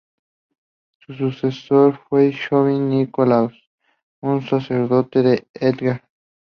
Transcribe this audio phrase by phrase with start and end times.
[1.01, 3.53] Su sucesor fue Jacobi Nicolaus,
[4.21, 6.01] un sacerdote de Eger.